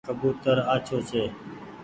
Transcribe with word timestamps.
ڪبوتر 0.09 0.57
آڇو 0.73 0.97
ڇي۔ 1.09 1.23